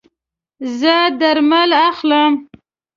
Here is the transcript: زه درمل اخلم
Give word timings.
زه 0.79 0.95
درمل 1.19 1.71
اخلم 1.89 2.33